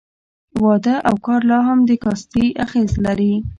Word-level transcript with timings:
واده 0.63 0.95
او 1.09 1.15
کار 1.25 1.41
لا 1.49 1.59
هم 1.67 1.79
د 1.89 1.91
کاستي 2.03 2.45
اغېز 2.65 2.91
لري. 3.05 3.33